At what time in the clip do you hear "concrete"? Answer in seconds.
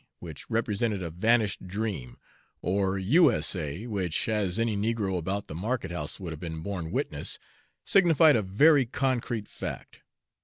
8.87-9.47